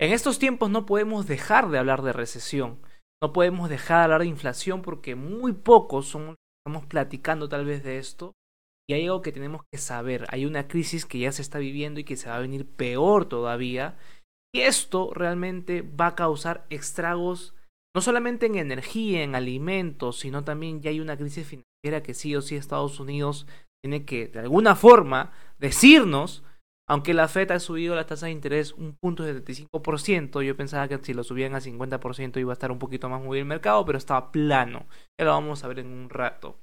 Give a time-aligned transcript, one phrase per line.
[0.00, 2.80] En estos tiempos no podemos dejar de hablar de recesión,
[3.22, 7.82] no podemos dejar de hablar de inflación porque muy pocos somos, estamos platicando tal vez
[7.82, 8.32] de esto.
[8.90, 12.00] Y hay algo que tenemos que saber, hay una crisis que ya se está viviendo
[12.00, 13.98] y que se va a venir peor todavía
[14.54, 17.54] y esto realmente va a causar estragos
[17.94, 22.34] no solamente en energía, en alimentos, sino también ya hay una crisis financiera que sí
[22.34, 23.46] o sí Estados Unidos
[23.82, 26.42] tiene que de alguna forma decirnos
[26.90, 30.88] aunque la FED ha subido la tasa de interés un punto de 75%, yo pensaba
[30.88, 33.84] que si lo subían a 50% iba a estar un poquito más movido el mercado,
[33.84, 34.86] pero estaba plano.
[35.20, 36.56] Ya lo vamos a ver en un rato.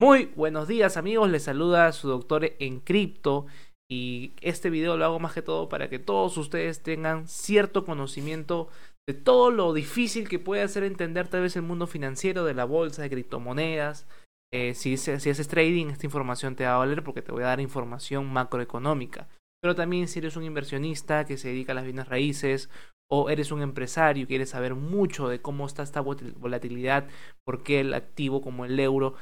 [0.00, 3.46] Muy buenos días amigos, les saluda su doctor en cripto
[3.88, 8.68] y este video lo hago más que todo para que todos ustedes tengan cierto conocimiento
[9.08, 12.64] de todo lo difícil que puede hacer entender tal vez el mundo financiero de la
[12.64, 14.08] bolsa, de criptomonedas.
[14.52, 17.48] Eh, si, si haces trading, esta información te va a valer porque te voy a
[17.48, 19.28] dar información macroeconómica
[19.64, 22.68] pero también si eres un inversionista que se dedica a las bienes raíces
[23.10, 27.08] o eres un empresario y quieres saber mucho de cómo está esta volatilidad,
[27.46, 29.14] por qué el activo como el euro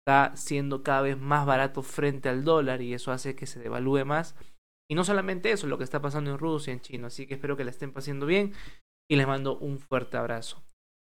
[0.00, 4.04] está siendo cada vez más barato frente al dólar y eso hace que se devalúe
[4.04, 4.36] más.
[4.88, 7.08] Y no solamente eso, lo que está pasando en Rusia, en China.
[7.08, 8.52] Así que espero que la estén pasando bien
[9.10, 10.62] y les mando un fuerte abrazo.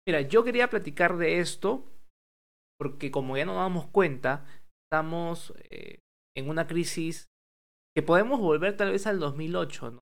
[0.06, 1.83] Mira, yo quería platicar de esto
[2.78, 4.44] porque como ya nos damos cuenta,
[4.84, 6.00] estamos eh,
[6.36, 7.31] en una crisis
[7.94, 9.98] que podemos volver tal vez al 2008, ¿no?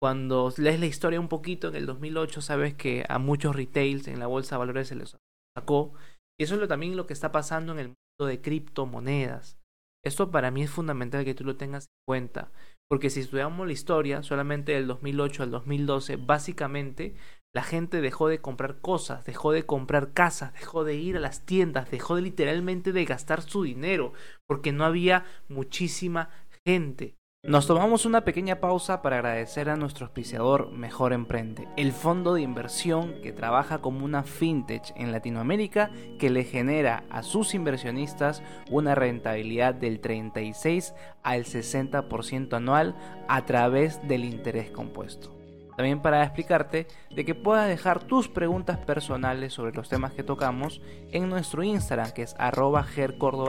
[0.00, 4.18] Cuando lees la historia un poquito, en el 2008 sabes que a muchos retails en
[4.18, 5.16] la bolsa de valores se les
[5.56, 5.94] sacó.
[6.38, 9.58] Y eso es lo, también lo que está pasando en el mundo de criptomonedas.
[10.04, 12.52] Esto para mí es fundamental que tú lo tengas en cuenta.
[12.88, 17.16] Porque si estudiamos la historia, solamente del 2008 al 2012, básicamente
[17.54, 21.46] la gente dejó de comprar cosas, dejó de comprar casas, dejó de ir a las
[21.46, 24.12] tiendas, dejó de literalmente de gastar su dinero,
[24.46, 26.28] porque no había muchísima
[26.66, 27.14] gente.
[27.44, 32.42] Nos tomamos una pequeña pausa para agradecer a nuestro auspiciador Mejor Emprende, el fondo de
[32.42, 38.96] inversión que trabaja como una fintech en Latinoamérica que le genera a sus inversionistas una
[38.96, 42.96] rentabilidad del 36 al 60% anual
[43.28, 45.35] a través del interés compuesto.
[45.76, 50.80] También para explicarte de que puedas dejar tus preguntas personales sobre los temas que tocamos
[51.12, 52.86] en nuestro Instagram que es arroba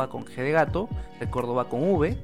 [0.10, 0.90] con G de gato,
[1.20, 2.18] de Córdoba con V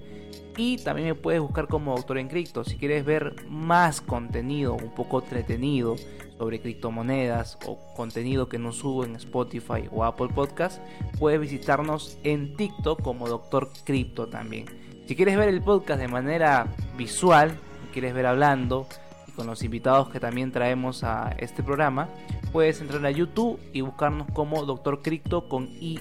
[0.58, 2.64] y también me puedes buscar como Doctor en Cripto.
[2.64, 5.96] Si quieres ver más contenido un poco entretenido
[6.38, 10.82] sobre criptomonedas o contenido que no subo en Spotify o Apple Podcast,
[11.20, 14.66] puedes visitarnos en TikTok como Doctor Cripto también.
[15.08, 17.58] Si quieres ver el podcast de manera visual,
[17.92, 18.88] quieres ver hablando
[19.36, 22.10] con los invitados que también traemos a este programa,
[22.52, 26.00] puedes entrar a YouTube y buscarnos como Doctor Cripto con Y.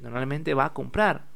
[0.00, 1.32] Normalmente va a comprar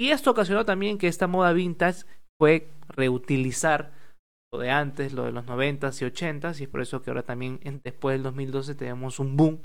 [0.00, 2.04] y esto ocasionó también que esta moda vintage
[2.40, 3.92] fue reutilizar
[4.52, 7.24] lo de antes, lo de los 90s y 80s, y es por eso que ahora
[7.24, 9.60] también después del 2012 tenemos un boom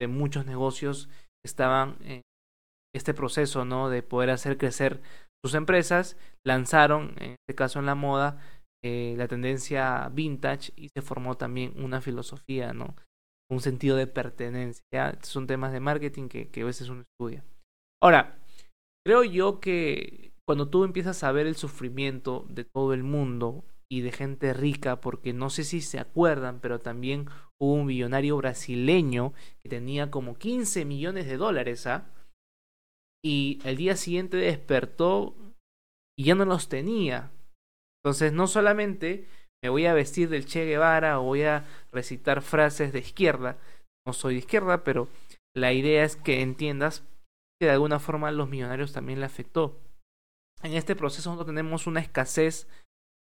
[0.00, 2.22] de muchos negocios que estaban en
[2.94, 3.90] este proceso ¿no?
[3.90, 5.02] de poder hacer crecer
[5.44, 8.40] sus empresas, lanzaron, en este caso en la moda,
[8.82, 12.94] eh, la tendencia vintage y se formó también una filosofía, ¿no?
[13.50, 15.18] un sentido de pertenencia.
[15.22, 17.42] Son temas de marketing que, que a veces uno estudia.
[18.02, 18.38] Ahora,
[19.08, 24.02] Creo yo que cuando tú empiezas a ver el sufrimiento de todo el mundo y
[24.02, 27.26] de gente rica, porque no sé si se acuerdan, pero también
[27.58, 32.12] hubo un millonario brasileño que tenía como 15 millones de dólares, ¿ah?
[33.24, 35.34] Y el día siguiente despertó
[36.14, 37.30] y ya no los tenía.
[38.02, 39.26] Entonces, no solamente
[39.62, 43.58] me voy a vestir del Che Guevara o voy a recitar frases de izquierda,
[44.06, 45.08] no soy de izquierda, pero
[45.56, 47.02] la idea es que entiendas
[47.60, 49.80] que de alguna forma a los millonarios también le afectó.
[50.62, 52.68] En este proceso nosotros tenemos una escasez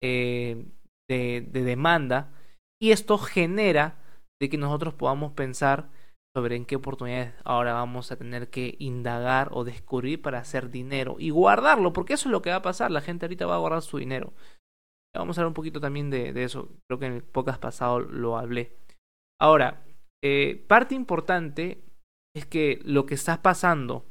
[0.03, 0.65] eh,
[1.09, 2.32] de, de demanda
[2.81, 3.97] y esto genera
[4.41, 5.91] de que nosotros podamos pensar
[6.34, 11.16] sobre en qué oportunidades ahora vamos a tener que indagar o descubrir para hacer dinero
[11.18, 13.60] y guardarlo, porque eso es lo que va a pasar, la gente ahorita va a
[13.60, 14.32] guardar su dinero.
[15.14, 18.38] Vamos a hablar un poquito también de, eso, creo que en el podcast pasado lo
[18.38, 18.76] hablé.
[19.40, 19.82] Ahora,
[20.22, 21.82] eh, parte importante
[22.37, 24.05] es que lo que está pasando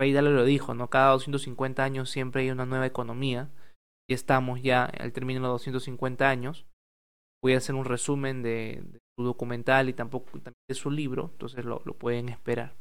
[0.00, 0.88] Ray Dalio lo dijo, ¿no?
[0.88, 3.50] Cada 250 años siempre hay una nueva economía.
[4.08, 6.66] Y estamos ya al término de los 250 años.
[7.42, 8.82] Voy a hacer un resumen de,
[9.20, 12.74] su documental y tampoco de su libro, entonces lo, lo pueden esperar.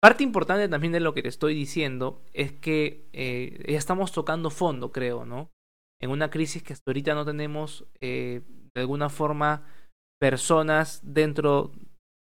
[0.00, 4.50] Parte importante también de lo que te estoy diciendo es que eh, ya estamos tocando
[4.50, 5.50] fondo, creo, ¿no?
[6.00, 8.42] En una crisis que hasta ahorita no tenemos eh,
[8.74, 9.66] de alguna forma
[10.20, 11.72] personas dentro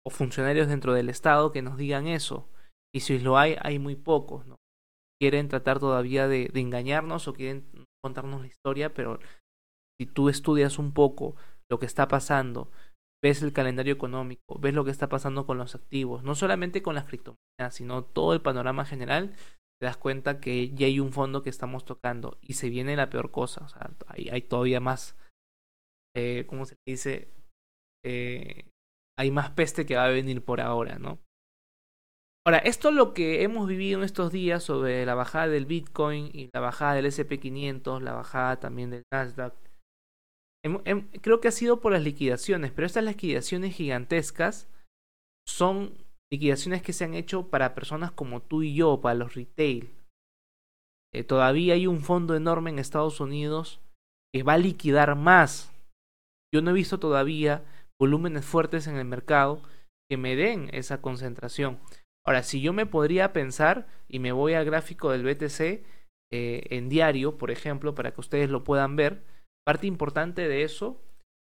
[0.05, 2.47] o funcionarios dentro del Estado que nos digan eso.
[2.93, 4.57] Y si lo hay, hay muy pocos, ¿no?
[5.19, 7.65] Quieren tratar todavía de, engañarnos o quieren
[8.03, 9.19] contarnos la historia, pero
[9.99, 11.35] si tú estudias un poco
[11.69, 12.71] lo que está pasando,
[13.23, 16.95] ves el calendario económico, ves lo que está pasando con los activos, no solamente con
[16.95, 19.35] las criptomonedas, sino todo el panorama general,
[19.79, 23.09] te das cuenta que ya hay un fondo que estamos tocando y se viene la
[23.09, 25.17] peor cosa, o sea, hay, todavía más,
[26.15, 27.29] eh, ¿cómo se dice?
[28.05, 28.69] Eh,
[29.17, 31.19] hay más peste que va a venir por ahora, ¿no?
[32.47, 36.29] Ahora, esto es lo que hemos vivido en estos días sobre la bajada del Bitcoin
[36.31, 39.55] y la bajada del SP500, la bajada también del Nasdaq.
[41.21, 44.67] Creo que ha sido por las liquidaciones, pero estas liquidaciones gigantescas
[45.47, 45.93] son
[46.31, 49.91] liquidaciones que se han hecho para personas como tú y yo, para los retail.
[51.13, 53.79] Eh, todavía hay un fondo enorme en Estados Unidos
[54.33, 55.71] que va a liquidar más.
[56.53, 57.63] Yo no he visto todavía
[57.99, 59.61] volúmenes fuertes en el mercado
[60.09, 61.79] que me den esa concentración.
[62.25, 65.83] Ahora, si yo me podría pensar y me voy al gráfico del BTC eh,
[66.31, 69.23] en diario, por ejemplo, para que ustedes lo puedan ver,
[69.65, 71.01] parte importante de eso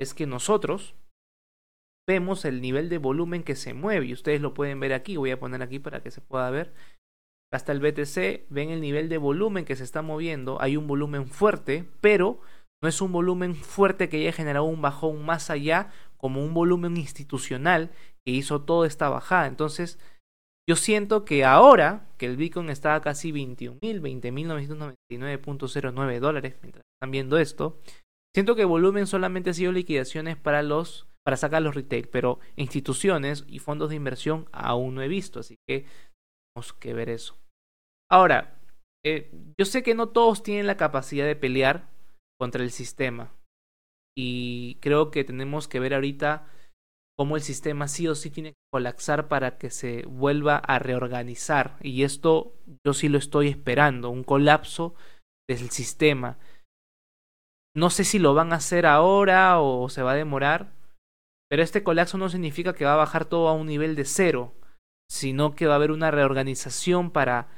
[0.00, 0.94] es que nosotros
[2.08, 5.31] vemos el nivel de volumen que se mueve y ustedes lo pueden ver aquí, voy
[5.31, 6.72] a poner aquí para que se pueda ver.
[7.52, 11.28] Hasta el BTC ven el nivel de volumen que se está moviendo, hay un volumen
[11.28, 12.40] fuerte, pero
[12.82, 16.96] no es un volumen fuerte que haya generado un bajón más allá como un volumen
[16.96, 17.90] institucional
[18.25, 19.46] que hizo toda esta bajada.
[19.46, 19.99] Entonces,
[20.69, 24.03] yo siento que ahora que el Bitcoin está a casi 21.000,
[25.09, 27.81] 20.999.09 dólares, mientras están viendo esto,
[28.35, 33.44] siento que volumen solamente ha sido liquidaciones para los para sacar los retail, pero instituciones
[33.49, 35.85] y fondos de inversión aún no he visto, así que
[36.55, 37.37] tenemos que ver eso.
[38.11, 38.59] Ahora,
[39.05, 41.91] eh, yo sé que no todos tienen la capacidad de pelear
[42.38, 43.35] contra el sistema
[44.17, 46.47] y creo que tenemos que ver ahorita
[47.19, 51.76] cómo el sistema sí o sí tiene que colapsar para que se vuelva a reorganizar
[51.82, 52.55] y esto
[52.87, 54.94] yo sí lo estoy esperando, un colapso
[55.49, 56.38] del sistema.
[57.75, 60.73] No sé si lo van a hacer ahora o se va a demorar,
[61.50, 64.55] pero este colapso no significa que va a bajar todo a un nivel de cero,
[65.11, 67.49] sino que va a haber una reorganización para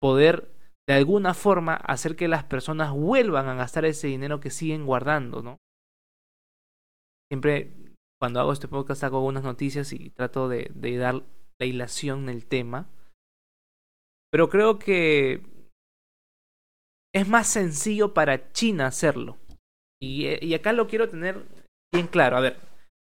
[0.00, 0.52] poder
[0.88, 5.42] de alguna forma hacer que las personas vuelvan a gastar ese dinero que siguen guardando,
[5.42, 5.56] ¿no?
[7.28, 7.89] Siempre
[8.20, 11.22] cuando hago este podcast hago algunas noticias y trato de, dar
[11.58, 12.90] la hilación en el tema.
[14.30, 15.42] Pero creo que
[17.14, 19.38] es más sencillo para China hacerlo.
[20.00, 21.46] Y, y acá lo quiero tener
[21.92, 22.36] bien claro.
[22.36, 22.58] A ver,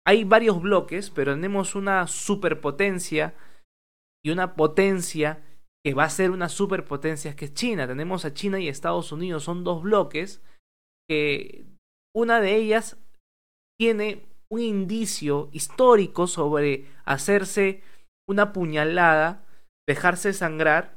[0.07, 3.35] hay varios bloques, pero tenemos una superpotencia
[4.23, 5.43] y una potencia
[5.83, 7.85] que va a ser una superpotencia que es China.
[7.85, 10.41] Tenemos a China y Estados Unidos, son dos bloques
[11.09, 11.65] que
[12.15, 12.97] una de ellas
[13.77, 17.81] tiene un indicio histórico sobre hacerse
[18.27, 19.45] una puñalada,
[19.87, 20.95] dejarse sangrar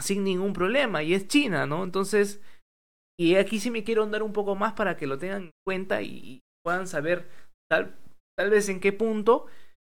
[0.00, 1.82] sin ningún problema y es China, ¿no?
[1.84, 2.40] Entonces,
[3.18, 6.02] y aquí sí me quiero andar un poco más para que lo tengan en cuenta
[6.02, 7.26] y puedan saber
[7.70, 7.94] Tal,
[8.36, 9.46] tal vez en qué punto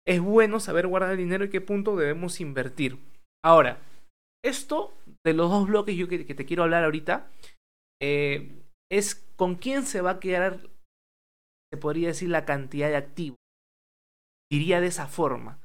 [0.08, 2.98] es bueno saber guardar el dinero y qué punto debemos invertir.
[3.44, 3.80] Ahora,
[4.44, 4.94] esto
[5.26, 7.30] de los dos bloques yo que, te quiero hablar ahorita
[8.02, 10.70] eh, es con quién se va a quedar,
[11.76, 13.38] se podría decir, la cantidad de activos.
[14.50, 15.60] Diría de esa forma.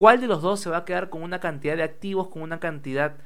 [0.00, 2.60] ¿Cuál de los dos se va a quedar con una cantidad de activos, con una
[2.60, 3.18] cantidad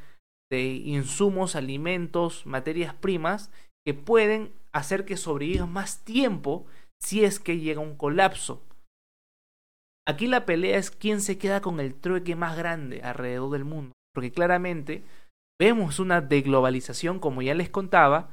[0.50, 3.52] de insumos, alimentos, materias primas
[3.86, 6.66] que pueden hacer que sobrevivan más tiempo
[7.00, 8.62] si es que llega un colapso.
[10.08, 13.92] Aquí la pelea es quién se queda con el trueque más grande alrededor del mundo,
[14.12, 15.04] porque claramente
[15.60, 18.30] vemos una deglobalización como ya les contaba,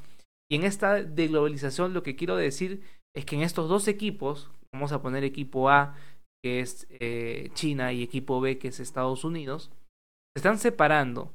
[0.49, 2.81] y en esta deglobalización lo que quiero decir
[3.15, 5.95] es que en estos dos equipos, vamos a poner equipo A,
[6.43, 9.71] que es eh, China, y equipo B, que es Estados Unidos,
[10.33, 11.33] se están separando.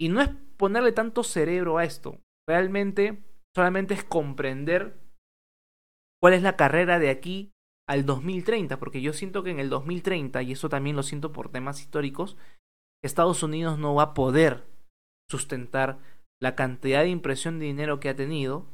[0.00, 3.22] Y no es ponerle tanto cerebro a esto, realmente
[3.54, 4.96] solamente es comprender
[6.20, 7.52] cuál es la carrera de aquí
[7.88, 11.50] al 2030, porque yo siento que en el 2030, y eso también lo siento por
[11.50, 12.36] temas históricos,
[13.04, 14.64] Estados Unidos no va a poder
[15.28, 15.98] sustentar
[16.40, 18.66] la cantidad de impresión de dinero que ha tenido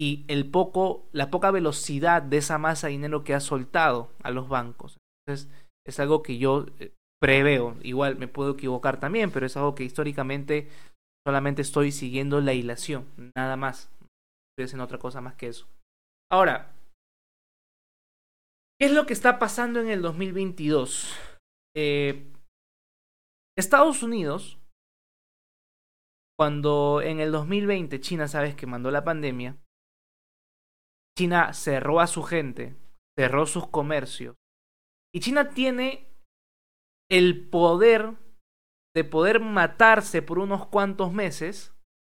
[0.00, 4.30] y el poco, la poca velocidad de esa masa de dinero que ha soltado a
[4.30, 4.96] los bancos.
[5.26, 5.52] Entonces,
[5.86, 7.76] es algo que yo eh, preveo.
[7.82, 10.68] Igual me puedo equivocar también, pero es algo que históricamente
[11.26, 13.04] solamente estoy siguiendo la hilación,
[13.36, 13.90] nada más.
[14.00, 14.08] No
[14.52, 15.66] estoy haciendo otra cosa más que eso.
[16.32, 16.72] Ahora,
[18.80, 21.14] ¿qué es lo que está pasando en el 2022?
[21.76, 22.26] Eh,
[23.58, 24.58] Estados Unidos,
[26.38, 29.58] cuando en el 2020 China, sabes que mandó la pandemia,
[31.20, 32.74] China cerró a su gente,
[33.14, 34.36] cerró sus comercios,
[35.14, 36.08] y China tiene
[37.10, 38.16] el poder
[38.96, 41.74] de poder matarse por unos cuantos meses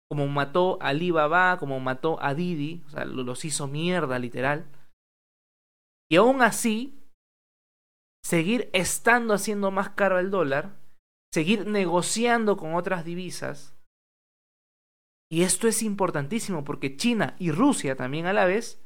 [0.10, 4.72] como mató a Alibaba, como mató a Didi, o sea, los hizo mierda literal.
[6.10, 7.04] Y aún así,
[8.24, 10.78] seguir estando haciendo más caro el dólar,
[11.34, 13.76] seguir negociando con otras divisas.
[15.30, 18.83] Y esto es importantísimo porque China y Rusia también a la vez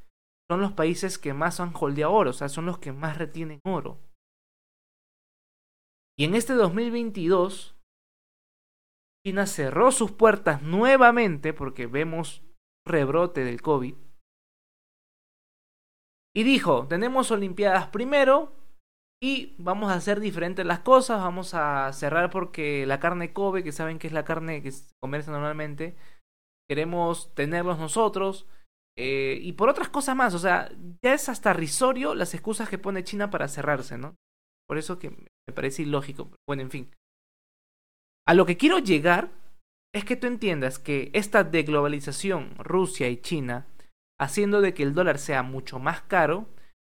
[0.50, 3.60] son los países que más han holdeado oro, o sea, son los que más retienen
[3.66, 4.00] oro.
[6.18, 7.75] Y en este 2022,
[9.25, 12.44] China cerró sus puertas nuevamente porque vemos
[12.86, 13.96] rebrote del COVID.
[16.36, 18.54] Y dijo, tenemos Olimpiadas primero
[19.22, 23.72] y vamos a hacer diferentes las cosas, vamos a cerrar porque la carne Kobe, que
[23.72, 25.96] saben que es la carne que se comercia normalmente,
[26.70, 28.48] queremos tenerlos nosotros.
[28.98, 30.72] Eh, y por otras cosas más, o sea,
[31.04, 34.16] ya es hasta risorio las excusas que pone China para cerrarse, ¿no?
[34.68, 36.32] Por eso que me parece ilógico.
[36.48, 36.92] Bueno, en fin.
[38.27, 39.30] A lo que quiero llegar
[39.94, 43.68] es que tú entiendas que esta deglobalización, Rusia y China,
[44.20, 46.48] haciendo de que el dólar sea mucho más caro,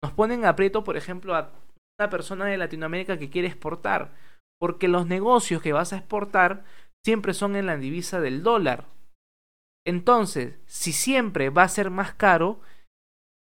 [0.04, 1.52] nos ponen aprieto, por ejemplo, a
[2.00, 4.14] una persona de Latinoamérica que quiere exportar,
[4.60, 6.64] porque los negocios que vas a exportar
[7.04, 8.86] siempre son en la divisa del dólar.
[9.88, 12.60] Entonces, si siempre va a ser más caro,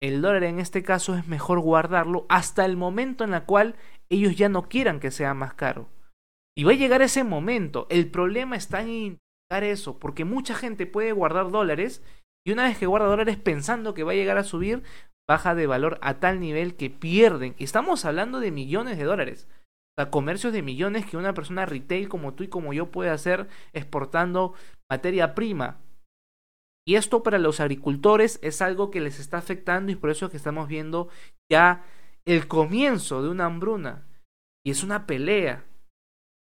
[0.03, 3.77] el dólar en este caso es mejor guardarlo hasta el momento en el cual
[4.09, 5.91] ellos ya no quieran que sea más caro.
[6.57, 7.87] Y va a llegar ese momento.
[7.91, 12.03] El problema está en intentar eso, porque mucha gente puede guardar dólares
[12.47, 14.83] y una vez que guarda dólares pensando que va a llegar a subir,
[15.29, 17.55] baja de valor a tal nivel que pierden.
[17.59, 19.49] Estamos hablando de millones de dólares.
[19.51, 23.11] O sea, comercios de millones que una persona retail como tú y como yo puede
[23.11, 24.55] hacer exportando
[24.91, 25.79] materia prima.
[26.87, 30.31] Y esto para los agricultores es algo que les está afectando y por eso es
[30.33, 31.09] que estamos viendo
[31.51, 31.85] ya
[32.25, 34.07] el comienzo de una hambruna.
[34.65, 35.65] Y es una pelea.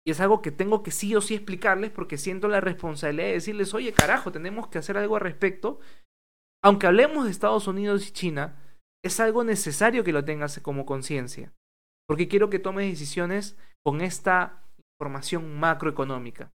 [0.06, 3.34] Y es algo que tengo que sí o sí explicarles porque siento la responsabilidad de
[3.34, 5.80] decirles, oye carajo, tenemos que hacer algo al respecto.
[6.62, 8.56] Aunque hablemos de Estados Unidos y China,
[9.04, 11.52] es algo necesario que lo tengas como conciencia.
[12.06, 16.50] Porque quiero que tomes decisiones con esta información macroeconómica.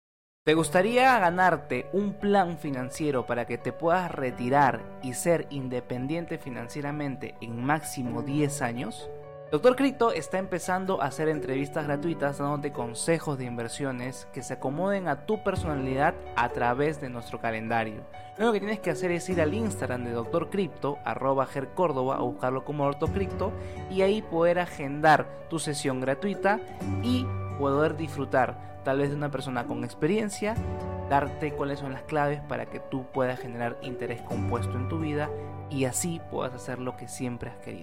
[0.44, 7.34] ¿Te gustaría ganarte un plan financiero para que te puedas retirar y ser independiente financieramente
[7.40, 9.08] en máximo 10 años?
[9.50, 15.08] Doctor Cripto está empezando a hacer entrevistas gratuitas dándote consejos de inversiones que se acomoden
[15.08, 18.02] a tu personalidad a través de nuestro calendario.
[18.36, 22.32] Lo que tienes que hacer es ir al Instagram de Doctor Cripto, arroba Córdoba o
[22.32, 23.52] buscarlo como Doctor Cripto
[23.90, 26.60] y ahí poder agendar tu sesión gratuita
[27.02, 27.24] y
[27.58, 30.54] poder disfrutar tal vez de una persona con experiencia,
[31.08, 35.30] darte cuáles son las claves para que tú puedas generar interés compuesto en tu vida
[35.70, 37.82] y así puedas hacer lo que siempre has querido.